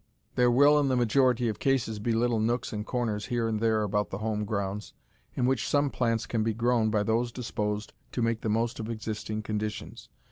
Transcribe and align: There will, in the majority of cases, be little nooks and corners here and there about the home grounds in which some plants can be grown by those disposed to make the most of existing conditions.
There 0.33 0.49
will, 0.49 0.79
in 0.79 0.87
the 0.87 0.95
majority 0.95 1.47
of 1.47 1.59
cases, 1.59 1.99
be 1.99 2.11
little 2.11 2.39
nooks 2.39 2.73
and 2.73 2.83
corners 2.83 3.27
here 3.27 3.47
and 3.47 3.59
there 3.59 3.83
about 3.83 4.09
the 4.09 4.17
home 4.17 4.45
grounds 4.45 4.93
in 5.35 5.45
which 5.45 5.67
some 5.67 5.91
plants 5.91 6.25
can 6.25 6.41
be 6.41 6.55
grown 6.55 6.89
by 6.89 7.03
those 7.03 7.31
disposed 7.31 7.93
to 8.13 8.23
make 8.23 8.41
the 8.41 8.49
most 8.49 8.79
of 8.79 8.89
existing 8.89 9.43
conditions. 9.43 10.09